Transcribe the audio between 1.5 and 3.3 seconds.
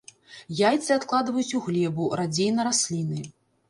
у глебу, радзей на расліны.